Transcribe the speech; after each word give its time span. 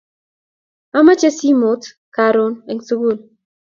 amache 0.97 1.29
simot 1.37 1.81
karun 2.15 2.53
en 2.71 2.79
sukul 2.87 3.17